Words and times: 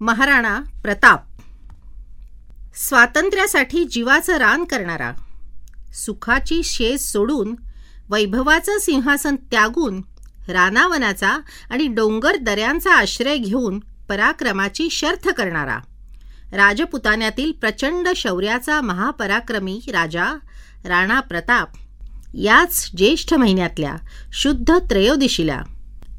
महाराणा 0.00 0.58
प्रताप. 0.82 1.24
स्वातंत्र्यासाठी 2.78 3.84
जीवाचं 3.84 4.36
रान 4.38 4.64
करणारा 4.64 5.12
सुखाची 5.94 6.62
शेज 6.64 7.00
सोडून 7.02 7.54
वैभवाचं 8.10 8.78
सिंहासन 8.78 9.36
त्यागून 9.50 10.00
रानावनाचा 10.48 11.36
आणि 11.70 11.86
डोंगर 11.86 12.36
दऱ्यांचा 12.36 12.92
आश्रय 12.94 13.36
घेऊन 13.36 13.78
पराक्रमाची 14.08 14.88
शर्थ 14.90 15.28
करणारा 15.28 15.78
राजपुतान्यातील 16.52 17.50
प्रचंड 17.52 18.08
शौर्याचा 18.16 18.80
महापराक्रमी 18.80 19.78
राजा 19.92 20.32
राणा 20.84 21.20
प्रताप 21.20 21.76
याच 22.34 22.90
ज्येष्ठ 22.96 23.34
महिन्यातल्या 23.34 23.96
शुद्ध 24.32 24.78
त्रयोदशीला 24.90 25.62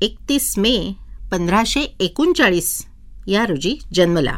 एकतीस 0.02 0.54
मे 0.58 0.78
पंधराशे 1.32 1.82
एकोणचाळीस 2.00 2.72
या 3.30 3.46
रोजी 3.46 3.78
जन्मला 3.94 4.38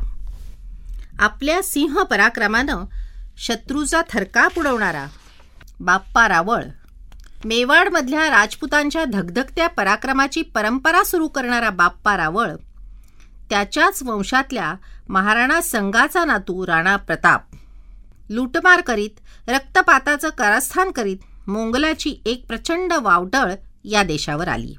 आपल्या 1.19 1.61
सिंह 1.63 2.03
पराक्रमानं 2.03 2.83
शत्रूचा 3.37 4.01
थरकाप 4.09 4.59
उडवणारा 4.59 5.05
बाप्पा 5.79 6.27
रावळ 6.27 6.63
मेवाडमधल्या 7.45 8.29
राजपुतांच्या 8.29 9.05
धगधगत्या 9.05 9.67
पराक्रमाची 9.67 10.41
परंपरा 10.41 11.03
सुरू 11.03 11.27
करणारा 11.27 11.69
बाप्पा 11.69 12.17
रावळ 12.17 12.51
त्याच्याच 13.49 14.03
वंशातल्या 14.03 14.73
महाराणा 15.09 15.61
संघाचा 15.61 16.25
नातू 16.25 16.67
राणा 16.67 16.95
प्रताप. 16.95 17.41
लूटमार 18.29 18.81
करीत 18.81 19.49
रक्तपाताचं 19.49 20.29
कारस्थान 20.29 20.91
करीत 20.91 21.17
मोंगलाची 21.47 22.15
एक 22.25 22.45
प्रचंड 22.47 22.93
वावटळ 22.93 23.53
या 23.83 24.03
देशावर 24.03 24.47
आली. 24.47 24.75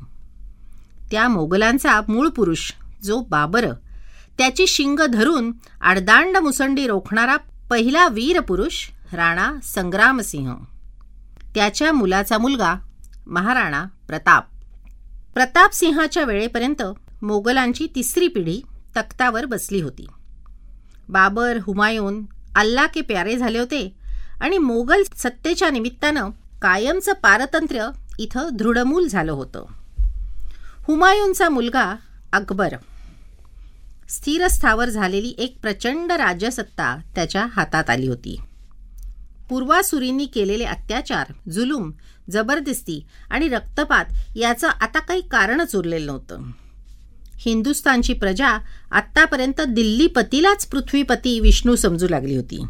त्या 1.11 1.29
मोगलांचा 1.29 2.01
मूळ 2.09 2.29
पुरुष 2.29 2.73
जो 3.03 3.21
बाबर 3.21 3.67
त्याची 4.39 4.67
शिंग 4.67 5.01
धरून 5.01 5.53
आडदांड 5.81 6.37
मुसंडी 6.37 6.87
रोखणारा 6.87 7.37
पहिला 7.71 8.09
वीर 8.09 8.41
पुरुष 8.41 8.89
राणा 9.13 9.53
संग्रामसिंह. 9.63 10.55
त्याच्या 11.55 11.93
मुलाचा 11.93 12.39
मुलगा 12.39 12.75
महाराणा 13.27 13.85
प्रताप. 14.09 14.45
प्रतापसिंहाच्या 15.35 16.25
वेळेपर्यंत 16.25 16.83
मोगलांची 17.23 17.87
तिसरी 17.95 18.29
पिढी 18.29 18.63
तख्तावर 18.97 19.45
बसली 19.45 19.81
होती. 19.81 20.07
बाबर 21.09 21.59
हुमायून 21.63 22.25
अल्ला 22.57 22.87
के 22.87 23.01
प्यारे 23.01 23.37
झाले 23.37 23.59
होते 23.59 23.95
आणि 24.41 24.59
मोगल 24.59 25.03
सत्तेच्या 25.17 25.71
निमित्तानं 25.71 26.31
कायमचं 26.63 27.13
पारतंत्र्य 27.13 27.89
इथं 28.19 28.49
दृढमूल 28.53 29.09
झालं 29.09 29.33
होतं. 29.33 29.65
हुमायूनचा 30.87 31.49
मुलगा 31.49 31.97
अकबर. 32.33 32.75
स्थिरस्थावर 34.09 34.89
झालेली 34.89 35.35
एक 35.39 35.59
प्रचंड 35.63 36.13
राजसत्ता 36.13 36.97
त्याच्या 37.15 37.47
हातात 37.53 37.91
आली 37.91 38.07
होती. 38.09 38.41
पूर्वासुरींनी 39.49 40.27
केलेले 40.27 40.65
अत्याचार 40.65 41.27
जुलूम 41.53 41.93
जबरदस्ती 42.31 43.07
आणि 43.31 43.49
रक्तपात 43.49 44.05
याचं 44.37 44.69
आता 44.69 44.99
काही 44.99 45.21
कारणच 45.21 45.77
उरलेलं 45.77 46.07
नव्हतं. 46.07 46.43
हिंदुस्तानची 47.37 48.13
प्रजा 48.13 48.59
आत्तापर्यंत 48.91 49.61
दिल्लीपतीलाच 49.61 50.67
पृथ्वीपती 50.67 51.41
विष्णू 51.41 51.77
समजू 51.77 52.09
लागली 52.09 52.37
होती. 52.37 52.65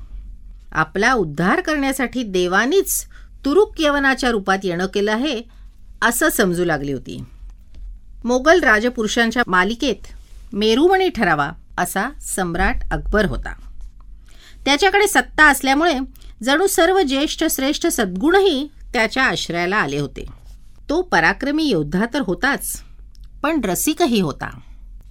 आपला 0.72 1.12
उद्धार 1.12 1.60
करण्यासाठी 1.60 2.22
देवानीच 2.22 3.04
तुरुक 3.44 3.74
यवनाच्या 3.78 4.30
रूपात 4.30 4.58
येणं 4.64 4.86
केलं 4.86 5.12
आहे 5.12 5.42
असं 6.02 6.28
समजू 6.28 6.64
लागली 6.64 6.92
होती. 6.92 7.24
मोगल 8.24 8.60
राजपुरुषांच्या 8.60 9.42
मालिकेत 9.46 10.14
मेरुमणी 10.52 11.08
ठरावा 11.08 11.50
असा 11.78 12.10
सम्राट 12.20 12.76
अकबर 12.90 13.24
होता. 13.24 13.52
त्याच्याकडे 14.64 15.06
सत्ता 15.06 15.44
असल्यामुळे 15.44 15.98
जणू 16.42 16.66
सर्व 16.66 17.02
ज्येष्ठ 17.02 17.44
श्रेष्ठ 17.50 17.86
सद्गुणही 17.86 18.68
त्याच्या 18.92 19.24
आश्रयाला 19.24 19.76
आले 19.76 19.98
होते. 19.98 20.24
तो 20.88 21.02
पराक्रमी 21.02 21.64
योद्धा 21.64 22.06
तर 22.14 22.20
होताच 22.20 22.82
पण 23.42 23.60
रसिकही 23.64 24.20
होता. 24.20 24.58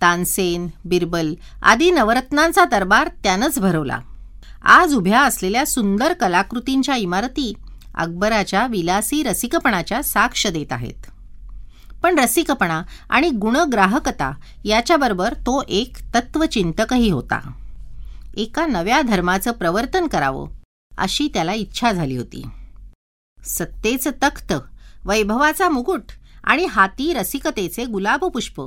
तानसेन 0.02 0.68
बिरबल 0.86 1.34
आदी 1.64 1.92
नवरत्नांचा 1.92 2.66
दरबार 2.66 3.08
त्यानंच 3.24 3.60
भरवला. 3.60 4.00
आज 4.64 4.94
उभ्या 4.94 5.22
असलेल्या 5.22 5.66
सुंदर 5.66 6.14
कलाकृतींच्या 6.14 6.96
इमारती 6.96 7.54
अकबराच्या 7.96 8.68
विलासी 8.68 9.24
रसिकपणाच्या 9.24 10.04
साक्ष 10.04 10.48
देत 10.48 10.72
आहेत. 10.72 11.12
पण 12.04 12.20
रसिकपणा 12.20 12.82
आणि 13.10 13.30
गुणग्राहकता 13.30 14.32
याच्याबरोबर 14.66 15.34
तो 15.34 15.64
एक 15.68 15.98
तत्वचिंतकही 16.16 17.10
होता. 17.10 17.40
एका 18.38 18.66
नव्या 18.66 19.02
धर्माचं 19.02 19.52
प्रवर्तन 19.52 20.08
करावं 20.08 20.50
अशी 20.98 21.28
त्याला 21.34 21.54
इच्छा 21.54 21.92
झाली 21.92 22.18
होती. 22.18 22.44
सत्तेचं 23.46 24.12
तख्त 24.12 24.54
वैभवाचा 25.06 25.70
मुकुट 25.70 26.12
आणि 26.44 26.66
हाती 26.66 27.14
रसिकतेचे 27.14 27.86
गुलाबपुष्प 27.86 28.62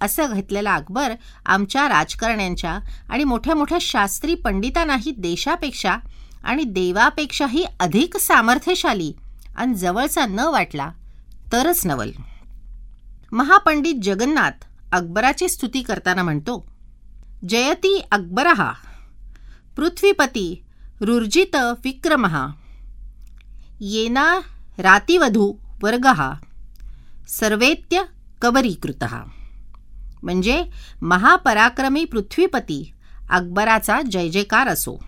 असं 0.00 0.32
घेतलेला 0.32 0.74
अकबर 0.74 1.12
आमच्या 1.46 1.88
राजकारण्यांच्या 1.88 2.78
आणि 3.08 3.24
मोठ्या 3.24 3.54
मोठ्या 3.54 3.78
शास्त्री 3.80 4.34
पंडितांनाही 4.34 5.12
देशापेक्षा 5.18 5.96
आणि 6.44 6.64
देवापेक्षाही 6.64 7.64
अधिक 7.80 8.16
सामर्थ्यशाली 8.16 9.12
आणि 9.56 9.74
जवळचा 9.74 10.26
न 10.26 10.38
वाटला 10.38 10.90
तरच 11.52 11.86
नवल. 11.86 12.10
महापंडित 13.36 13.94
जगन्नाथ 14.02 14.64
अकबराची 14.92 15.48
स्तुती 15.48 15.82
करताना 15.82 16.22
म्हणतो 16.22 16.54
जयती 17.48 17.98
अकबरहा 18.12 18.70
पृथ्वीपती 19.76 20.46
रुर्जित 21.00 21.56
विक्रमहा 21.84 22.46
येना 23.80 24.26
रातिवधू 24.78 25.52
वर्गहा 25.82 26.32
सर्वेत्य 27.28 28.02
कबरीकृत. 28.42 29.04
म्हणजे 30.22 30.62
महापराक्रमी 31.02 32.04
पृथ्वीपती 32.04 32.82
अकबराचा 33.30 34.00
जय 34.02 34.28
जयकार 34.28 34.68
असो 34.68 34.98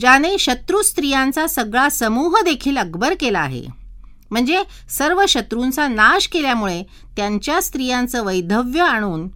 ज्याने 0.00 0.36
शत्रू 0.38 0.82
स्त्रियांचा 0.82 1.46
सगळा 1.46 1.88
समूह 1.88 2.42
देखील 2.44 2.78
अकबर 2.78 3.14
केला 3.20 3.40
आहे. 3.40 3.64
म्हणजे 4.30 4.62
सर्व 4.90 5.22
शत्रूंचा 5.28 5.88
नाश 5.88 6.26
केल्यामुळे 6.28 6.82
त्यांच्या 7.16 7.60
स्त्रियांचं 7.62 8.24
वैधव्य 8.24 8.80
आणून 8.80 9.28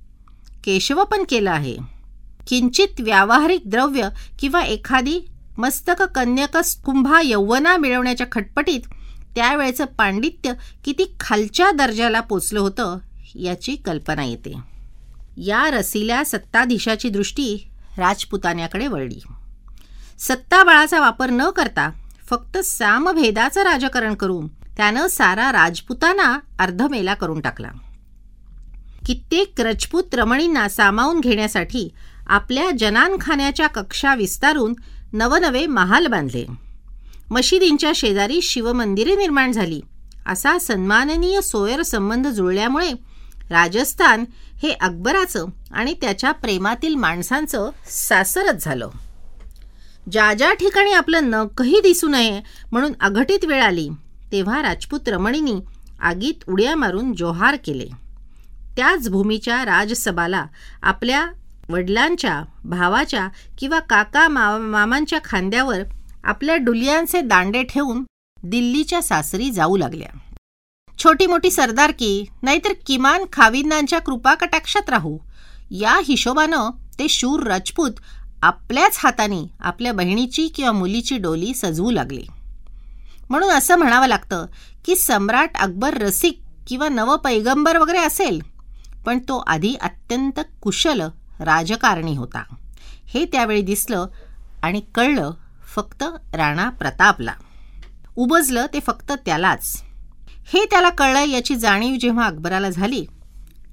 केशवपण 0.64 1.24
केलं 1.28 1.50
आहे. 1.50 1.76
किंचित 2.48 3.00
व्यावहारिक 3.00 3.62
द्रव्य 3.66 4.08
किंवा 4.40 4.62
एखादी 4.62 5.20
मस्तक 5.58 6.02
कन्यक 6.02 6.56
कुंभा 6.84 7.20
यौवना 7.24 7.76
मिळवण्याच्या 7.76 8.26
खटपटीत 8.32 8.80
त्यावेळेचं 9.34 9.84
पांडित्य 9.84 10.52
किती 10.84 11.14
खालच्या 11.20 11.70
दर्जाला 11.70 12.20
पोचलं 12.20 12.60
होतं 12.60 12.98
याची 13.34 13.76
कल्पना 13.76 14.24
येते. 14.24 14.54
या 15.36 15.70
रसिल्या 15.70 16.24
सत्ताधीशाची 16.24 17.08
दृष्टी 17.08 17.68
राजपुतान्याकडे 17.98 18.86
वळली. 18.86 19.20
सत्ताबळाचा 20.18 21.00
वापर 21.00 21.30
न 21.30 21.50
करता 21.50 21.90
फक्त 22.30 22.58
सामभेदाचं 22.58 23.62
राजकारण 23.62 24.14
करून 24.14 24.48
त्यानं 24.80 25.06
सारा 25.06 25.52
राजपुताना 25.52 26.38
अर्धमेला 26.58 27.14
करून 27.14 27.40
टाकला. 27.40 27.68
कित्येक 29.06 29.60
रजपूत 29.60 30.14
रमणींना 30.14 30.68
सामावून 30.68 31.20
घेण्यासाठी 31.20 31.88
आपल्या 32.26 32.70
जनानखान्याच्या 32.78 33.66
कक्षा 33.66 34.14
विस्तारून 34.14 34.74
नवनवे 35.12 35.66
महाल 35.66 36.06
बांधले. 36.06 36.46
मशिदींच्या 37.30 37.92
शेजारी 37.94 38.40
शिवमंदिरे 38.42 39.14
निर्माण 39.14 39.52
झाली. 39.52 39.80
असा 40.26 40.58
सन्माननीय 40.58 41.40
सोयर 41.40 41.82
संबंध 41.82 42.28
जुळल्यामुळे 42.28 42.92
राजस्थान 43.50 44.24
हे 44.62 44.72
अकबराचं 44.72 45.46
आणि 45.72 45.94
त्याच्या 45.94 46.32
प्रेमातील 46.32 46.94
माणसांचं 46.94 47.70
सासरच 47.86 48.64
झालं. 48.64 48.90
ज्या 50.12 50.34
ज्या 50.34 50.54
ठिकाणी 50.54 50.92
आपलं 50.92 51.30
नखही 51.30 51.80
दिसू 51.80 52.08
नये 52.08 52.40
म्हणून 52.72 52.92
अघटित 53.00 53.44
वेळ 53.44 53.62
आली 53.62 53.88
तेव्हा 54.32 54.62
राजपूत 54.62 55.08
रमणींनी 55.08 55.54
आगीत 56.00 56.48
उड्या 56.48 56.76
मारून 56.76 57.12
जोहार 57.12 57.56
केले. 57.56 57.86
त्याच 58.76 59.08
भूमीच्या 59.08 59.64
राजसभाला 59.64 60.46
आपल्या 60.82 61.26
वडिलांच्या 61.68 62.42
भावाच्या 62.64 63.28
किंवा 63.58 63.80
काका 63.80 64.28
मा 64.28 64.58
मामांच्या 64.58 65.18
खांद्यावर 65.24 65.82
आपल्या 66.24 66.56
डुलियांचे 66.56 67.20
दांडे 67.20 67.62
ठेवून 67.62 68.04
दिल्लीच्या 68.42 69.02
सासरी 69.02 69.50
जाऊ 69.50 69.76
लागल्या. 69.76 70.18
छोटी 70.98 71.26
मोठी 71.26 71.50
सरदारकी 71.50 72.24
नाहीतर 72.42 72.72
किमान 72.86 73.24
खाविंदांच्या 73.32 73.98
कृपा 73.98 74.34
कटाक्षात 74.34 74.90
राहू. 74.90 75.18
या 75.70 76.00
हिशोबानं 76.04 76.70
ते 76.98 77.08
शूर 77.08 77.42
राजपूत 77.42 77.90
आपल्याच 78.42 78.96
हाताने 78.98 79.46
आपल्या 79.60 79.92
बहिणीची 79.92 80.48
किंवा 80.48 80.72
मुलीची 80.72 81.18
डोली 81.18 81.54
सजवू 81.54 81.90
लागले. 81.90 82.39
म्हणून 83.30 83.50
असं 83.50 83.76
म्हणावं 83.76 84.06
लागतं 84.06 84.46
की 84.84 84.96
सम्राट 84.96 85.56
अकबर 85.56 85.94
रसिक 85.94 86.40
किंवा 86.68 86.88
नव 86.88 87.16
पैगंबर 87.16 87.76
वगैरे 87.76 87.98
असेल 87.98 88.40
पण 89.06 89.18
तो 89.18 89.36
आधी 89.46 89.74
अत्यंत 89.80 90.40
कुशल 90.62 91.00
राजकारणी 91.40 92.16
होता. 92.16 92.42
हे 93.08 93.24
त्यावेळी 93.24 93.62
दिसलं 93.62 94.06
आणि 94.62 94.80
कळलं 94.94 95.30
फक्त 95.74 96.04
राणा 96.34 96.68
प्रतापला. 96.70 97.32
उबजलं 98.16 98.66
ते 98.74 98.80
फक्त 98.80 99.12
त्यालाच. 99.26 99.82
हे 100.46 100.64
त्याला 100.64 100.90
कळलं 100.90 101.24
याची 101.24 101.56
जाणीव 101.56 101.96
जेव्हा 102.00 102.26
अकबराला 102.26 102.70
झाली 102.70 103.04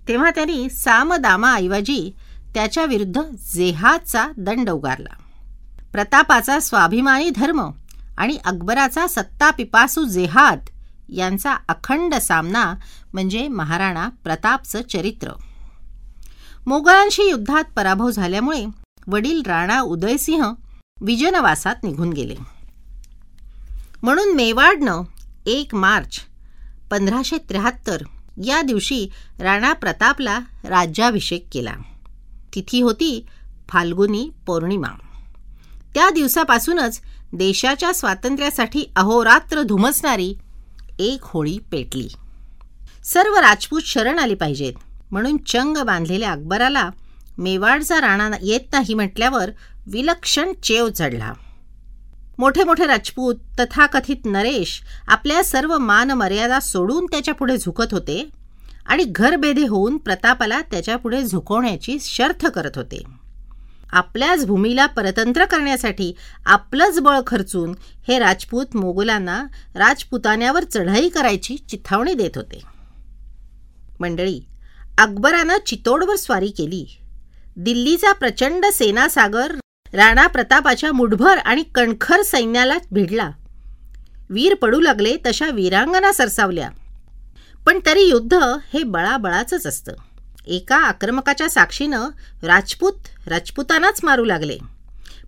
तेव्हा 0.08 0.30
त्यांनी 0.30 0.70
सामदामाऐवजी 0.70 2.14
त्याच्या 2.54 2.86
विरुद्ध 2.86 3.22
जेहादचा 3.54 4.28
दंड 4.38 4.70
उगारला. 4.70 5.16
प्रतापाचा 5.92 6.60
स्वाभिमानी 6.60 7.30
धर्म 7.30 7.70
आणि 8.18 8.38
अकबराचा 8.46 9.08
सत्ता 9.08 9.52
पिपासू 9.52 10.04
जेहाद 10.04 10.60
यांचा 11.10 11.54
अखंड 11.54 12.16
सामना 12.16 12.74
म्हणजे 13.14 13.48
महाराणा 13.48 14.10
प्रतापचं 14.24 14.82
चरित्र. 14.82 15.32
मोगलांशी 16.68 17.30
युद्धात 17.30 17.64
पराभव 17.76 18.10
झाल्यामुळे 18.12 18.66
वडील 19.08 19.42
राणा 19.46 19.82
उदयसिंह 19.82 20.54
विजनवासात 21.02 21.76
निघून 21.84 22.10
गेले. 22.10 22.36
म्हणून 24.04 24.36
मेवाडनं 24.36 25.02
एक 25.46 25.76
मार्च 25.76 26.20
पंधराशे 26.92 27.38
त्र्याहत्तर 27.38 28.02
या 28.46 28.62
दिवशी 28.62 29.10
राणा 29.40 29.74
प्रतापला 29.74 30.40
राज्याभिषेक 30.64 31.48
केला. 31.52 31.74
तिथी 32.56 32.82
होती 32.82 33.26
फाल्गुनी 33.70 34.30
पौर्णिमा. 34.46 34.88
त्या 35.94 36.10
दिवसापासूनच 36.10 37.02
देशाच्या 37.34 37.94
स्वातंत्र्यासाठी 37.94 38.92
अहोरात्र 38.96 39.62
धुमसणारी 39.62 40.34
एक 41.00 41.20
होळी 41.22 41.58
पेटली. 41.72 42.08
सर्व 43.04 43.36
राजपूत 43.36 43.82
शरण 43.86 44.20
आली 44.20 44.36
पाहिजेत. 44.36 44.74
म्हणून 45.12 45.38
चंग 45.38 45.78
बांधलेल्या 45.78 46.32
अकबराला 46.32 46.90
मेवाडचा 47.38 48.02
राणा 48.02 48.30
येत 48.42 48.74
नाही 48.74 48.94
म्हटल्यावर 48.94 49.50
विलक्षण 49.88 50.54
चेव 50.64 50.90
चढला. 50.96 51.34
मोठे 52.40 52.64
मोठे 52.64 52.86
राजपूत 52.86 53.36
तथाकथित 53.60 54.26
नरेश 54.26 54.82
आपल्या 55.08 55.44
सर्व 55.44 55.78
मान 55.78 56.12
मर्यादा 56.12 56.60
सोडून 56.60 57.06
त्याच्यापुढे 57.06 57.58
झुकत 57.58 57.94
होते 57.94 58.30
आणि 58.86 59.04
घरबेधे 59.04 59.68
होऊन 59.68 59.98
प्रतापाला 59.98 60.62
त्याच्यापुढे 60.62 61.24
झुकवण्याची 61.24 61.98
शर्थ 62.02 62.46
करत 62.46 62.72
होते. 62.76 63.04
आपल्याच 63.92 64.46
भूमीला 64.46 64.86
परतंत्र 64.86 65.46
करण्यासाठी 65.46 66.16
आपलंच 66.46 67.00
बळ 67.00 67.20
खर्चून 67.28 67.76
हे 68.08 68.20
राजपूत 68.20 68.66
मोगलांना 68.76 69.44
राजपुतान्यावर 69.76 70.64
चढाई 70.64 71.10
करायची 71.10 71.58
चिथावणी 71.70 72.14
देत 72.14 72.32
होते. 72.36 72.62
मंडळी 74.00 74.42
अकबरानं 74.98 75.58
चितोडवर 75.66 76.16
स्वारी 76.16 76.48
केली. 76.48 76.98
दिल्लीचा 77.58 78.12
प्रचंड 78.12 78.66
सेनासागर 78.66 79.52
राणा 79.94 80.28
प्रतापाच्या 80.28 80.92
मुठभर 80.92 81.38
आणि 81.38 81.64
कणखर 81.64 82.22
सैन्याला 82.22 82.78
भिडला. 82.92 83.32
वीर 84.30 84.56
पडू 84.56 84.80
लागले 84.80 85.18
तशा 85.26 85.50
वीरांगना 85.50 86.12
सरसावल्या. 86.12 86.70
पण 87.66 87.80
तरी 87.86 88.02
युद्ध 88.02 88.34
हे 88.74 88.84
बळाबळाचंच 88.84 89.68
असतं. 89.68 89.94
एका 90.48 90.78
आक्रमकाच्या 90.78 91.50
साक्षीनं 91.50 92.08
राजपूत 92.44 92.94
राजपुतांनाच 93.28 94.00
मारू 94.04 94.26
लागले. 94.26 94.58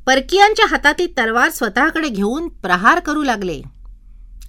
परकीयांच्या 0.06 0.66
हातातील 0.66 1.08
तलवार 1.18 1.50
स्वतःकडे 1.50 2.10
घेऊन 2.10 2.48
प्रहार 2.48 3.00
करू 3.00 3.24
लागले. 3.24 3.62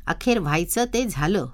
अखेर 0.06 0.38
व्हायचं 0.38 0.84
ते 0.84 1.04
झालं. 1.10 1.46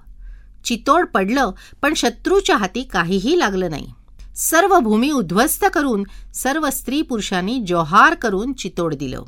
चितोड 0.65 1.05
पडलं 1.05 1.51
पण 1.81 1.93
शत्रूच्या 1.93 2.57
हाती 2.57 2.83
काहीही 2.83 3.39
लागलं 3.39 3.69
नाही. 3.69 3.87
सर्व 4.35 4.79
भूमी 4.79 5.11
उद्ध्वस्त 5.11 5.65
करून 5.73 6.03
सर्व 6.33 6.69
स्त्री 6.69 7.01
पुरुषांनी 7.01 7.63
जोहार 7.67 8.13
करून 8.13 8.53
चितोड 8.53 8.95
दिलं. 8.95 9.23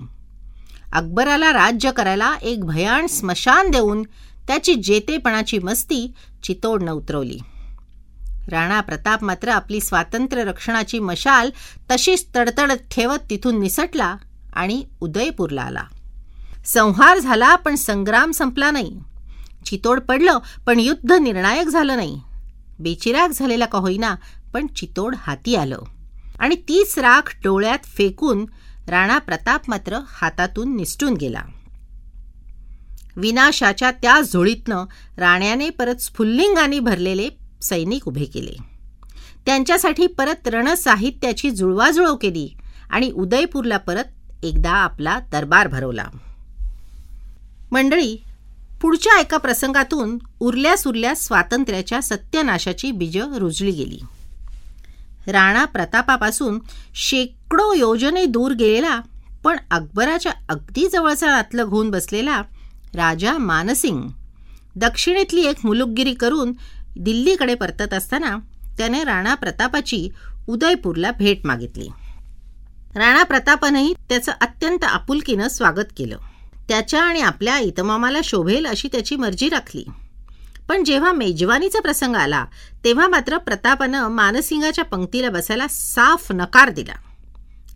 अकबराला 0.93 1.53
राज्य 1.53 1.91
करायला 1.91 2.35
एक 2.41 2.65
भयान 2.65 3.07
स्मशान 3.07 3.71
देऊन 3.71 4.03
त्याची 4.47 4.75
जेतेपणाची 4.75 5.59
मस्ती 5.59 6.13
चितोडनं 6.43 6.91
उतरवली. 6.91 7.37
राणा 8.49 8.81
प्रताप 8.81 9.23
मात्र 9.23 9.49
आपली 9.49 9.81
स्वातंत्र्य 9.81 10.43
रक्षणाची 10.43 10.99
मशाल 10.99 11.49
तशीच 11.91 12.25
तडतडत 12.35 12.77
ठेवत 12.91 13.17
तिथून 13.29 13.59
निसटला 13.59 14.15
आणि 14.53 14.83
उदयपूरला 15.01 15.61
आला. 15.61 15.83
संहार 16.65 17.19
झाला 17.19 17.55
पण 17.55 17.75
संग्राम 17.75 18.31
संपला 18.31 18.71
नाही. 18.71 18.99
चितोड 19.65 19.99
पडलं 19.99 20.39
पण 20.65 20.79
युद्ध 20.79 21.11
निर्णायक 21.11 21.67
झालं 21.67 21.95
नाही. 21.95 22.21
बेचिराग 22.79 23.29
झालेला 23.29 23.65
का 23.65 23.77
होईना 23.77 24.15
पण 24.53 24.67
चितोड 24.67 25.15
हाती 25.17 25.55
आलं. 25.55 25.79
आणि 26.39 26.55
तीच 26.55 26.99
राख 26.99 27.35
डोळ्यात 27.43 27.79
फेकून 27.83 28.45
राणा 28.87 29.17
प्रताप 29.17 29.61
मात्र 29.67 29.99
हातातून 30.07 30.75
निसटून 30.75 31.13
गेला. 31.13 31.41
विनाशाच्या 33.15 33.91
त्या 33.91 34.21
झोळीतनं 34.21 34.85
राण्याने 35.17 35.69
परत 35.69 35.95
स्फुल्लिंगाने 35.95 36.79
भरलेले 36.79 37.29
सैनिक 37.61 38.07
उभे 38.07 38.25
केले. 38.25 38.55
त्यांच्यासाठी 39.45 40.07
परत 40.07 40.47
रणसाहित्याची 40.47 41.51
जुळवाजुळव 41.51 42.15
केली 42.15 42.49
आणि 42.89 43.11
उदयपूरला 43.11 43.77
परत 43.77 44.43
एकदा 44.43 44.71
आपला 44.71 45.19
दरबार 45.31 45.67
भरवला. 45.67 46.05
मंडळी 47.71 48.17
पुढच्या 48.81 49.19
एका 49.19 49.37
प्रसंगातून 49.37 50.17
उरल्या 50.39 50.77
सुरल्या 50.77 51.15
स्वातंत्र्याच्या 51.15 52.01
सत्यनाशाची 52.01 52.91
बीजं 52.91 53.33
रुजली 53.33 53.71
गेली. 53.71 53.99
राणा 55.31 55.65
प्रतापापासून 55.65 56.59
शेकडो 56.95 57.73
योजने 57.73 58.25
दूर 58.25 58.51
गेलेला 58.51 58.99
पण 59.43 59.57
अकबराच्या 59.71 60.31
अगदी 60.49 60.87
जवळचा 60.93 61.27
नातलग 61.27 61.67
होऊन 61.67 61.91
बसलेला 61.91 62.41
राजा 62.95 63.37
मानसिंग 63.37 64.01
दक्षिणेतली 64.75 65.41
एक 65.41 65.55
मुलुकगिरी 65.63 66.13
करून 66.13 66.53
दिल्लीकडे 66.99 67.55
परतत 67.55 67.93
असताना 67.93 68.37
त्याने 68.77 69.03
राणा 69.03 69.35
प्रतापाची 69.35 70.09
उदयपूरला 70.47 71.11
भेट 71.11 71.45
मागितली. 71.45 71.87
राणा 72.95 73.23
प्रतापानंही 73.23 73.93
त्याचं 74.09 74.31
अत्यंत 74.41 74.83
आपुलकीनं 74.83 75.47
स्वागत 75.47 75.85
केलं. 75.97 76.17
त्याच्या 76.69 77.03
आणि 77.03 77.21
आपल्या 77.21 77.59
इतमामाला 77.59 78.17
शोभेल 78.23 78.65
अशी 78.65 78.87
त्याची 78.87 79.15
मर्जी 79.15 79.49
राखली. 79.49 79.85
पण 80.69 80.83
जेव्हा 80.83 81.11
मेजवानीचा 81.11 81.81
प्रसंग 81.81 82.15
आला 82.15 82.45
तेव्हा 82.83 83.07
मात्र 83.07 83.37
प्रतापानं 83.37 84.07
मानसिंगाच्या 84.07 84.85
पंक्तीला 84.85 85.29
बसायला 85.29 85.67
साफ 85.69 86.31
नकार 86.31 86.69
दिला. 86.69 86.93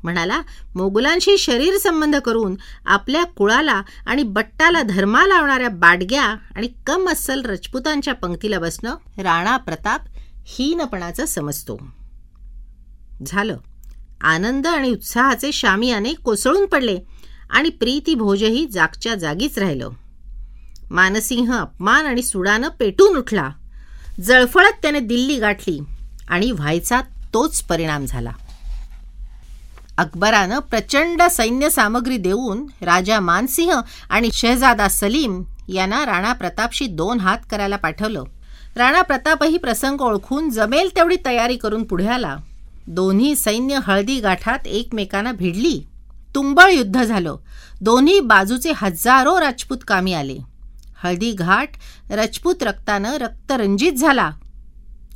म्हणाला 0.04 0.42
मोगलांशी 0.76 1.38
शरीर 1.38 1.78
संबंध 1.78 2.16
करून 2.16 2.56
आपल्या 2.86 3.24
कुळाला 3.24 3.82
आणि 4.06 4.24
बट्टाला 4.24 4.82
धर्मा 4.82 5.26
लावणाऱ्या 5.26 5.70
बाडग्या 5.70 6.24
आणि 6.56 6.70
कम 6.88 7.10
अस्सल 7.10 7.46
रजपुतांच्या 7.46 8.14
पंक्तीला 8.14 8.60
बसणं 8.60 8.96
राणा 9.18 9.58
प्रताप 9.58 10.02
हीनपणाचं 10.46 11.26
समजतो. 11.26 11.88
झालं. 13.26 13.58
आनंद 14.22 14.68
आणि 14.68 14.92
उत्साहाचे 14.92 15.52
शामियाने 15.52 16.14
कोसळून 16.14 16.66
पडले 16.66 17.00
आणि 17.50 17.70
प्रीती 17.70 18.16
भोजही 18.16 18.66
जागच्या 18.66 19.16
जागीच 19.16 19.58
राहिलं. 19.58 19.90
मानसिंह 20.92 21.58
अपमान 21.58 22.06
आणि 22.06 22.24
सुडानं 22.24 22.68
पेटून 22.68 23.18
उठला. 23.18 23.50
जळफळत 24.22 24.82
त्याने 24.82 25.00
दिल्ली 25.00 25.40
गाठली 25.40 25.80
आणि 26.28 26.52
व्हायचा 26.52 27.02
तोच 27.34 27.62
परिणाम 27.62 28.06
झाला. 28.06 28.32
अकबरानं 29.98 30.60
प्रचंड 30.60 31.22
सैन्य 31.22 31.70
सामग्री 31.70 32.18
देऊन 32.18 32.66
राजा 32.82 33.20
मानसिंह 33.20 33.82
आणि 34.10 34.30
शहजादा 34.34 34.88
सलीम 34.88 35.44
यांना 35.68 36.06
राणा 36.06 36.34
प्रतापशी 36.34 36.88
दोन 36.88 37.20
हात 37.20 37.38
करायला 37.52 37.76
पाठवलं. 37.76 38.24
राणा 38.76 39.02
प्रतापही 39.02 39.58
प्रसंग 39.58 40.02
ओळखून 40.02 40.50
जमेल 40.50 40.90
तेवढी 40.96 41.16
तयारी 41.26 41.58
करून 41.58 41.84
पुढे 41.84 42.08
आला 42.08 42.36
दोन्ही 42.88 43.36
सैन्य 43.36 43.80
हळदी 43.84 44.20
गाठात 44.20 44.68
एकमेकांना 44.68 45.32
भिडली. 45.32 45.82
तुंबळ 46.36 46.72
युद्ध 46.72 47.04
झालं. 47.04 47.36
दोन्ही 47.82 48.20
बाजूचे 48.20 48.72
हजारो 48.76 49.40
राजपूत 49.40 49.78
कामी 49.88 50.14
आले. 50.14 50.38
हळदी 51.04 51.32
घाट 51.32 51.70
राजपूत 52.12 52.64
रक्तानं 52.64 53.14
रक्तरंजित 53.14 53.94
झाला. 53.94 54.32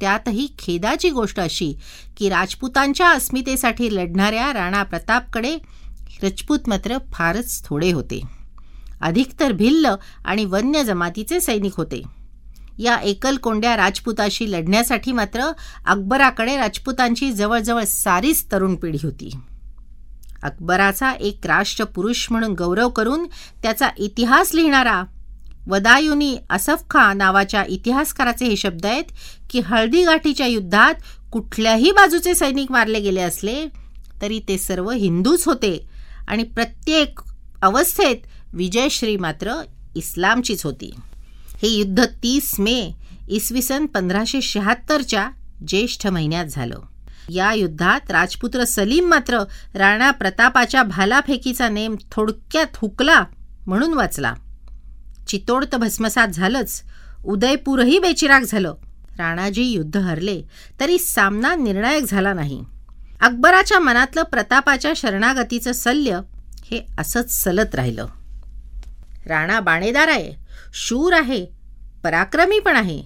त्यातही 0.01 0.47
खेदाची 0.59 1.09
गोष्ट 1.09 1.39
अशी 1.39 1.73
की 2.17 2.29
राजपुतांच्या 2.29 3.09
अस्मितेसाठी 3.09 3.95
लढणाऱ्या 3.95 4.53
राणा 4.53 4.83
प्रतापकडे 4.83 5.55
राजपूत 6.23 6.59
मात्र 6.67 6.97
फारच 7.11 7.65
थोडे 7.65 7.91
होते. 7.91 8.21
अधिकतर 9.01 9.51
भिल्ल 9.51 9.89
आणि 10.25 10.45
वन्य 10.45 10.83
जमातीचे 10.83 11.39
सैनिक 11.39 11.73
होते. 11.77 12.01
या 12.77 12.95
एकलकोंड्या 12.95 13.75
राजपुताशी 13.77 14.51
लढण्यासाठी 14.51 15.11
मात्र 15.11 15.51
अकबराकडे 15.85 16.57
राजपुतांची 16.57 17.31
जवळजवळ 17.31 17.83
सारीच 17.83 18.45
तरुण 18.51 18.75
पिढी 18.75 18.97
होती. 19.03 19.29
अकबराचा 20.43 21.11
एक 21.11 21.45
राष्ट्रपुरुष 21.45 22.27
म्हणून 22.31 22.53
गौरव 22.53 22.89
करून 22.89 23.27
त्याचा 23.63 23.89
इतिहास 23.97 24.53
लिहिणारा 24.53 25.03
वदायुनी 25.67 26.37
असफ 26.49 26.83
खा 26.89 27.13
नावाच्या 27.13 27.63
इतिहासकाराचे 27.69 28.45
हे 28.45 28.55
शब्द 28.55 28.85
आहेत 28.85 29.03
की 29.49 29.59
हळदीगाठीच्या 29.59 30.47
युद्धात 30.47 30.93
कुठल्याही 31.31 31.91
बाजूचे 31.91 32.35
सैनिक 32.35 32.71
मारले 32.71 32.99
गेले 32.99 33.21
असले 33.21 33.65
तरी 34.21 34.39
ते 34.39 34.57
सर्व 34.57 34.91
हिंदूच 34.91 35.45
होते. 35.45 35.87
आणि 36.27 36.43
प्रत्येक 36.43 37.19
अवस्थेत 37.61 38.15
विजयश्री 38.53 39.17
मात्र 39.17 39.53
इस्लामचीच 39.95 40.65
होती. 40.65 40.93
हे 41.61 41.67
युद्ध 41.67 42.05
तीस 42.05 42.59
मे 42.59 42.91
इसवी 43.29 43.61
सन 43.61 43.85
पंधराशे 43.85 44.41
शहात्तरच्या 44.41 45.29
ज्येष्ठ 45.67 46.07
महिन्यात 46.07 46.45
झालं. 46.45 46.79
या 47.29 47.53
युद्धात 47.53 48.11
राजपुत्र 48.11 48.63
सलीम 48.63 49.07
मात्र 49.09 49.43
राणा 49.73 50.11
प्रतापाच्या 50.11 50.83
भालाफेकीचा 50.83 51.69
नेम 51.69 51.95
थोडक्यात 52.11 52.75
हुकला 52.75 53.23
म्हणून 53.67 53.93
वाचला. 53.93 54.33
चितोड 55.27 55.65
तर 55.71 55.77
भस्मसात 55.77 56.27
झालंच. 56.27 56.83
उदयपूरही 57.25 57.99
बेचिराग 57.99 58.41
झालं. 58.41 58.73
राणाजी 59.17 59.63
युद्ध 59.63 59.97
हरले 59.97 60.41
तरी 60.79 60.97
सामना 60.97 61.55
निर्णायक 61.55 62.03
झाला 62.03 62.33
नाही. 62.33 62.63
अकबराच्या 63.21 63.79
मनातलं 63.79 64.23
प्रतापाच्या 64.23 64.93
शरणागतीचं 64.95 65.71
सल्य 65.71 66.19
हे 66.65 66.85
असंच 66.97 67.43
सलत 67.43 67.75
राहिलं. 67.75 68.05
राणा 69.25 69.59
बाणेदार 69.59 70.07
आहे 70.07 70.33
शूर 70.73 71.13
आहे 71.13 71.45
पराक्रमी 72.03 72.59
पण 72.59 72.75
आहे. 72.75 73.03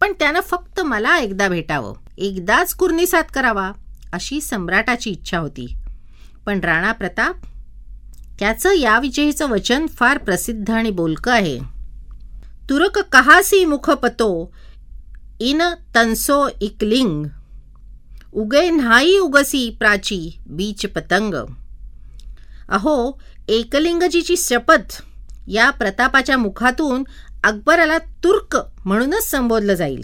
पण 0.00 0.12
त्यानं 0.12 0.40
फक्त 0.40 0.80
मला 0.80 1.18
एकदा 1.18 1.48
भेटावं 1.48 1.94
एकदाच 2.18 2.74
कुर्निसात 2.74 3.24
करावा 3.34 3.72
अशी 4.12 4.40
सम्राटाची 4.40 5.10
इच्छा 5.10 5.38
होती. 5.38 5.74
पण 6.46 6.60
राणा 6.60 6.92
प्रताप 6.92 7.36
त्याचं 8.40 8.74
याविषयीचं 8.74 9.48
वचन 9.48 9.86
फार 9.86 10.18
प्रसिद्ध 10.18 10.70
आणि 10.70 10.90
बोलकं 10.90 11.32
आहे. 11.32 11.58
तुरक 12.70 12.98
कहासी 12.98 13.64
मुखपतो 13.64 14.54
इन 15.40 15.62
तनसो 15.94 16.48
इकलिंग. 16.60 17.24
उगे 18.32 18.70
न्हाई 18.70 19.16
उगसी 19.16 19.70
प्राची 19.70 20.38
बीच 20.46 20.86
पतंग. 20.86 21.34
अहो 22.68 23.20
एकलिंगजीची 23.48 24.36
शपथ 24.36 25.02
या 25.48 25.70
प्रतापाच्या 25.70 26.38
मुखातून 26.38 27.04
अकबराला 27.44 27.98
तुर्क 27.98 28.58
म्हणूनच 28.84 29.30
संबोधलं 29.30 29.74
जाईल. 29.74 30.02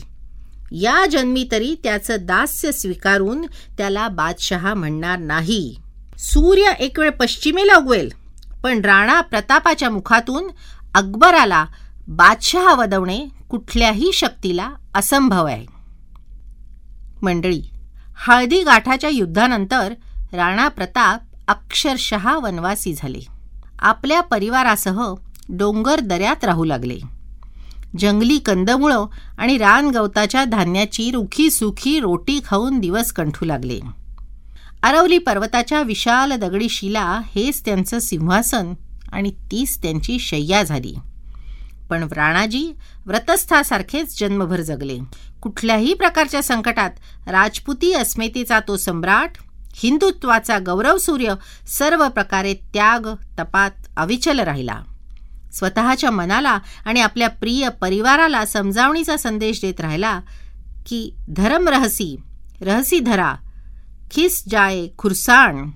या 0.72 1.06
जन्मी 1.06 1.48
तरी 1.52 1.76
त्याचं 1.84 2.16
दास्य 2.20 2.72
स्वीकारून 2.72 3.46
त्याला 3.78 4.08
बादशहा 4.08 4.74
म्हणणार 4.74 5.18
नाही. 5.18 5.76
सूर्य 6.18 6.72
एक 6.78 6.98
वेळ 6.98 7.10
पश्चिमेला 7.10 7.76
उगवेल. 7.76 8.25
पण 8.66 8.80
राणा 8.80 9.20
प्रतापाच्या 9.20 9.90
मुखातून 9.90 10.44
अकबराला 10.94 11.66
बादशहा 12.08 12.74
वदवणे 12.74 13.26
कुठल्याही 13.48 14.12
शक्तीला 14.12 14.70
असंभव 14.94 15.44
आहे. 15.44 15.66
मंडळी 17.22 17.62
हळदी 18.16 18.62
गाठाच्या 18.62 19.10
युद्धानंतर 19.10 19.92
राणा 20.32 20.68
प्रताप 20.68 21.20
अक्षरशः 21.48 22.38
वनवासी 22.38 22.94
झाले. 22.98 23.20
आपल्या 23.78 24.20
परिवारासह 24.20 25.14
डोंगर 25.48 26.00
दऱ्यात 26.00 26.44
राहू 26.44 26.64
लागले. 26.64 26.98
जंगली 27.98 28.38
कंदमुळं 28.38 29.06
आणि 29.38 29.58
रानगवताच्या 29.58 30.44
धान्याची 30.44 31.10
रुखी 31.10 31.50
सुखी 31.50 32.00
रोटी 32.00 32.40
खाऊन 32.46 32.78
दिवस 32.78 33.12
कंठू 33.12 33.44
लागले. 33.44 33.80
अरवली 34.86 35.18
पर्वताच्या 35.18 35.82
विशाल 35.82 36.32
दगडी 36.32 36.68
शिला 36.68 37.20
हेच 37.36 37.64
त्यांचं 37.64 37.98
सिंहासन 37.98 38.72
आणि 39.12 39.30
तीच 39.30 39.82
त्यांची 39.82 40.18
शय्या 40.18 40.62
झाली. 40.62 40.94
पण 41.90 42.06
राणाजी 42.12 42.72
व्रतस्थासारखेच 43.06 44.20
जन्मभर 44.20 44.60
जगले. 44.60 44.98
कुठल्याही 45.42 45.94
प्रकारच्या 45.94 46.42
संकटात 46.42 46.90
राजपुती 47.26 47.92
अस्मितेचा 47.92 48.60
तो 48.68 48.76
सम्राट 48.76 49.30
हिंदुत्वाचा 49.74 50.58
गौरव 50.58 50.98
सूर्य 50.98 51.34
सर्व 51.68 52.08
प्रकारे 52.08 52.54
त्याग 52.54 53.06
तपात 53.38 53.70
अविचल 53.96 54.40
राहिला. 54.40 54.80
स्वतःच्या 55.52 56.10
मनाला 56.10 56.58
आणि 56.86 57.00
आपल्या 57.00 57.28
प्रिय 57.28 57.68
परिवाराला 57.68 58.44
समजावणीचा 58.44 59.16
संदेश 59.16 59.60
देत 59.60 59.80
राहिला 59.80 60.20
की 60.86 61.14
धरम 61.28 61.68
रहसी 61.68 62.16
रहसी 62.60 62.98
धरा 62.98 63.34
खिस 64.12 64.44
जाय 64.48 64.86
खुरसाण 64.98 65.70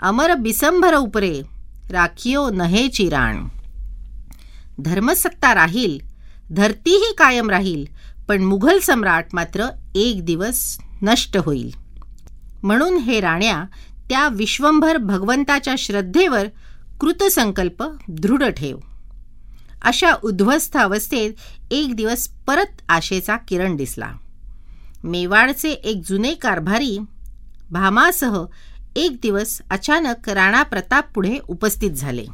अमर 0.00 0.34
बिसंभर 0.34 0.94
उपरे 0.94 1.42
राखियो 1.90 2.50
नहे 2.50 2.88
चिराण. 2.88 3.44
धर्मसत्ता 4.78 5.54
राहील 5.54 5.98
धरतीही 6.50 7.14
कायम 7.18 7.50
राहील 7.50 7.86
पण 8.28 8.42
मुघल 8.42 8.78
सम्राट 8.78 9.26
मात्र 9.32 9.66
एक 9.94 10.24
दिवस 10.24 10.78
नष्ट 11.02 11.36
होईल. 11.36 11.70
म्हणून 12.62 12.98
हे 12.98 13.20
राण्या 13.20 13.64
त्या 14.08 14.28
विश्वंभर 14.28 14.96
भगवंताच्या 14.96 15.74
श्रद्धेवर 15.78 16.46
कृतसंकल्प 17.00 17.84
दृढ 18.08 18.42
ठेव. 18.42 18.78
अशा 19.82 20.12
उद्ध्वस्त 20.22 20.76
अवस्थेत 20.76 21.32
एक 21.70 21.94
दिवस 21.94 22.28
परत 22.46 22.82
आशेचा 22.88 23.36
किरण 23.36 23.76
दिसला. 23.76 24.12
मेवाडचे 25.04 25.70
एक 25.70 26.02
जुने 26.08 26.34
कारभारी 26.34 26.98
भामासह 27.72 28.44
एक 28.96 29.16
दिवस 29.22 29.62
अचानक 29.70 30.28
राणा 30.28 30.62
प्रताप 30.62 31.12
पुढे 31.14 31.38
उपस्थित 31.48 31.90
झाले. 31.90 32.26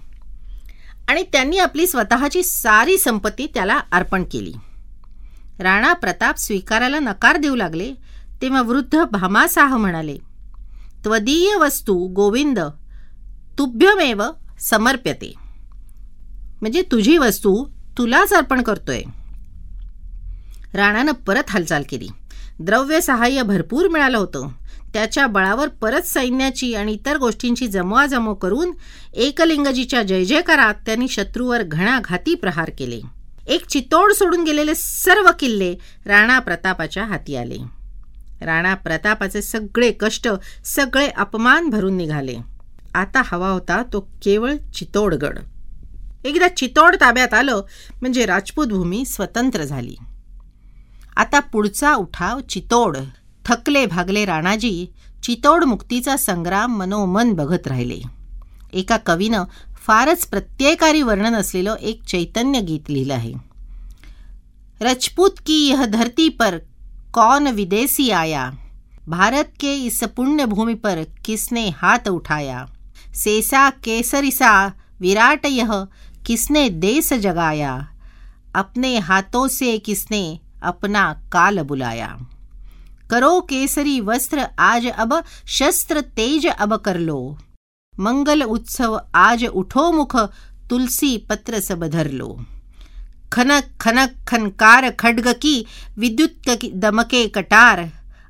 आणि 1.08 1.22
त्यांनी 1.22 1.58
आपली 1.58 1.86
स्वतःची 1.86 2.42
सारी 2.42 2.98
संपत्ती 2.98 3.46
त्याला 3.46 3.80
अर्पण 3.92 4.24
केली. 4.32 4.52
राणा 5.60 5.92
प्रताप 5.92 6.36
स्वीकारायला 6.36 6.98
नकार 6.98 7.36
देऊ 7.36 7.56
लागले 7.56 7.94
तेव्हा 8.42 8.62
वृद्ध 8.62 9.04
भामासाह 9.12 9.76
म्हणाले 9.76 10.18
त्वदीय 11.04 11.56
वस्तू 11.56 12.06
गोविंद 12.06 12.58
तुभ्यमेव 13.58 14.22
समर्प्यते. 14.60 15.34
म्हणजे 16.60 16.82
तुझी 16.82 17.18
वस्तू 17.18 17.66
तुलाच 17.98 18.32
अर्पण 18.32 18.62
करतोय. 18.62 19.02
राणानं 20.74 21.12
परत 21.12 21.44
हालचाल 21.48 21.82
केली. 21.88 22.08
द्रव्य 22.60 23.00
सहाय्य 23.00 23.42
भरपूर 23.42 23.88
मिळालं 23.88 24.18
होतं. 24.18 24.48
त्याच्या 24.94 25.26
बळावर 25.26 25.68
परत 25.68 26.02
सैन्याची 26.02 26.74
आणि 26.74 26.92
इतर 26.92 27.16
गोष्टींची 27.16 27.66
जमवाजमव 27.66 28.34
करून 28.34 28.72
एकलिंगजीच्या 29.14 30.02
जय 30.02 30.24
जयकारात 30.24 30.74
त्यांनी 30.86 31.08
शत्रूवर 31.08 31.62
घणाघाती 31.62 32.34
प्रहार 32.34 32.70
केले. 32.78 33.00
एक 33.46 33.66
चितोड 33.66 34.12
सोडून 34.12 34.44
गेलेले 34.44 34.74
सर्व 34.74 35.30
किल्ले 35.40 35.74
राणा 36.06 36.38
प्रतापाच्या 36.38 37.04
हाती 37.04 37.36
आले. 37.36 37.58
राणा 38.40 38.74
प्रतापाचे 38.74 39.42
सगळे 39.42 39.90
कष्ट 39.92 40.28
सगळे 40.64 41.08
अपमान 41.08 41.68
भरून 41.68 41.96
निघाले. 41.96 42.36
आता 42.94 43.22
हवा 43.24 43.50
होता 43.50 43.82
तो 43.92 44.00
केवळ 44.22 44.56
चितोडगड 44.74 45.38
एकदा 46.24 46.48
चितोड 46.48 46.96
ताब्यात 47.00 47.34
आलं 47.34 47.62
म्हणजे 48.00 48.26
राजपूत 48.26 48.66
भूमी 48.66 49.04
स्वतंत्र 49.04 49.64
झाली. 49.64 49.96
आता 51.16 51.40
पुढचा 51.40 51.94
उठाव 51.94 52.40
चितोड 52.40 52.96
थकले 53.48 53.86
भागले 53.86 54.24
राणाजी 54.24 54.86
चितोड 55.22 55.64
मुक्तीचा 55.64 56.16
संग्राम 56.16 56.78
मनोमन 56.78 57.32
बघत 57.32 57.66
राहिले. 57.66 58.02
एका 58.72 58.96
कवीनं 58.96 59.44
फारच 59.86 60.26
प्रत्ययकारी 60.26 61.02
वर्णन 61.02 61.34
असलेलं 61.34 61.74
एक 61.74 62.02
चैतन्य 62.02 62.60
गीत 62.60 62.90
लिहिलं 62.90 63.14
आहे. 63.14 63.34
रजपूत 64.80 65.30
की 65.46 65.68
यह 65.68 65.84
धरती 65.86 66.28
पर 66.28 66.58
कौन 67.14 67.48
विदेशी 67.48 68.10
आया? 68.10 68.50
भारत 69.08 69.44
के 69.60 69.74
इस 69.74 70.04
पुण्य 70.04 70.46
भूमि 70.46 70.74
पर 70.74 71.04
किसने 71.24 71.68
हाथ 71.68 72.08
उठाया? 72.08 72.66
सेसा 73.14 73.70
केसरिसा 73.70 74.72
विराट 75.00 75.46
यह 75.46 75.86
किसने 76.26 76.68
देश 76.68 77.12
जगाया? 77.12 77.88
अपने 78.54 78.98
हाथों 78.98 79.48
से 79.48 79.78
किसने 79.78 80.40
अपना 80.62 81.12
काल 81.32 81.62
बुलाया? 81.62 82.18
करो 83.10 83.40
केसरी 83.40 84.00
वस्त्र 84.00 84.46
आज 84.60 84.86
अब 84.86 85.12
शस्त्र 85.48 86.00
तेज 86.16 86.46
अब 86.46 86.74
कर 86.76 86.98
लो। 86.98 87.20
मंगल 87.94 88.42
उत्सव 88.42 89.00
आज 89.14 89.44
उठो 89.46 89.90
मुख 89.92 90.16
तुलसी 90.70 91.16
पत्र 91.30 91.60
सब 91.60 91.84
धर 91.84 92.10
लो। 92.10 92.28
खनक 93.32 93.70
खनक 93.80 94.14
खनकार 94.28 94.90
खड्ग 94.90 95.28
की 95.42 95.54
विद्युत 95.98 96.50
दमके 96.76 97.26
कटार 97.28 97.88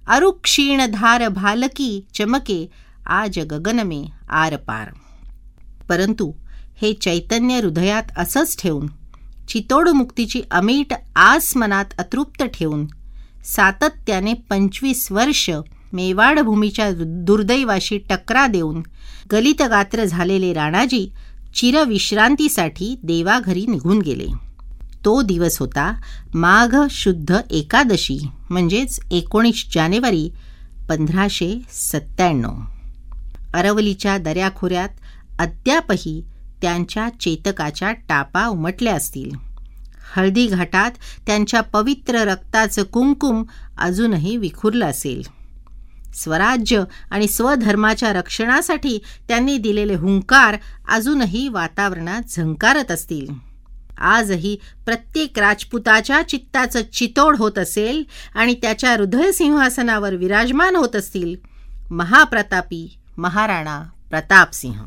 अरुक्षीण 0.08 0.86
धार 0.86 1.28
भालकी 1.30 1.90
चमके 2.14 2.68
आज 3.10 3.38
गगन 3.38 3.86
में 3.86 4.10
आर 4.34 4.56
पार। 4.68 4.92
परंतु 5.88 6.34
हे 6.76 6.92
चैतन्य 6.92 7.58
हृदयात 7.58 8.14
असंच 8.18 8.56
ठेवून 8.60 8.90
चितोड 9.48 9.88
मुक्तीची 9.88 10.40
अमीट 10.52 10.92
आस 11.16 11.56
मनात 11.56 11.98
अतृप्त 11.98 12.42
ठेवून 12.54 12.86
सातत्याने 13.56 14.32
पंचवीस 14.34 15.12
वर्ष 15.12 15.50
मेवाड 15.92 16.40
भूमीच्या 16.40 16.90
दुर्दैवाशी 17.00 17.98
टकरा 17.98 18.46
देऊन 18.46 18.82
गलितगात्र 19.32 20.04
झालेले 20.04 20.52
राणाजी 20.52 21.08
चिरविश्रांतीसाठी 21.54 22.94
देवाघरी 23.02 23.66
निघून 23.66 23.98
गेले. 23.98 24.26
तो 25.04 25.22
दिवस 25.22 25.58
होता 25.58 26.00
माघ 26.34 26.76
शुद्ध 26.90 27.36
एकादशी 27.50 28.18
म्हणजेच 28.50 29.00
एकोणीस 29.10 29.66
जानेवारी 29.74 30.28
पंधराशे 30.88 31.60
सत्त्याण्णव. 31.72 32.54
अरवलीच्या 33.54 34.18
दऱ्याखोऱ्यात 34.18 34.88
अद्यापही 35.38 36.22
त्यांच्या 36.62 37.08
चेतकाच्या 37.20 37.92
टापा 37.92 38.46
उमटल्या 38.46 38.94
असतील. 38.94 39.47
हळदी 40.14 40.46
घाटात 40.46 40.90
त्यांच्या 41.26 41.60
पवित्र 41.60 42.24
रक्ताचं 42.24 42.82
कुंकुम 42.82 43.44
अजूनही 43.78 44.36
विखुरलं 44.36 44.86
असेल. 44.86 45.22
स्वराज्य 46.14 46.82
आणि 47.10 47.28
स्वधर्माच्या 47.28 48.12
रक्षणासाठी 48.12 48.98
त्यांनी 49.28 49.58
दिलेले 49.58 49.94
हुंकार 49.94 50.56
अजूनही 50.88 51.48
वातावरणात 51.48 52.22
झंकारत 52.36 52.90
असतील. 52.90 53.26
आजही 53.98 54.56
प्रत्येक 54.84 55.38
राजपुताच्या 55.38 56.22
चित्ताचं 56.22 56.80
चितोड 56.92 57.36
होत 57.36 57.58
असेल 57.58 58.04
आणि 58.34 58.54
त्याच्या 58.54 58.92
हृदयसिंहासनावर 58.92 60.14
विराजमान 60.14 60.76
होत 60.76 60.96
असतील 60.96 61.34
महाप्रतापी 61.90 62.98
महाराणा 63.16 63.82
प्रतापसिंह. 64.10 64.84